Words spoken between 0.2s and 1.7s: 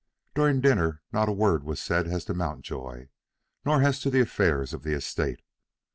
During dinner not a word